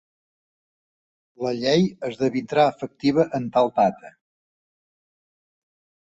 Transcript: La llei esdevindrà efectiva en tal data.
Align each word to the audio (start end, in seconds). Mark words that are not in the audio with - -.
La 1.47 1.51
llei 1.57 1.83
esdevindrà 2.07 2.63
efectiva 2.71 3.25
en 3.39 3.45
tal 3.57 3.69
data. 3.81 4.11